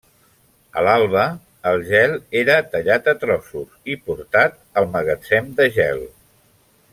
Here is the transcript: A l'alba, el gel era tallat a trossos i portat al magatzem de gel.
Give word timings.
A 0.79 0.81
l'alba, 0.85 1.25
el 1.71 1.83
gel 1.89 2.15
era 2.41 2.55
tallat 2.71 3.11
a 3.13 3.15
trossos 3.25 3.77
i 3.97 4.01
portat 4.09 4.59
al 4.83 4.89
magatzem 4.97 5.53
de 5.61 5.69
gel. 5.77 6.03